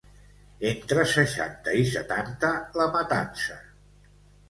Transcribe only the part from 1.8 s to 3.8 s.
i setanta, la matança.